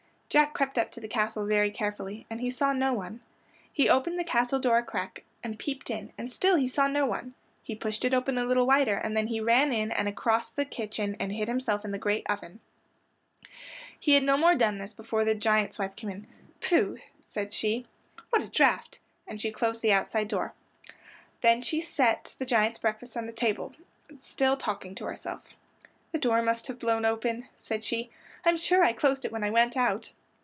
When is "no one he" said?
2.71-3.89, 6.87-7.75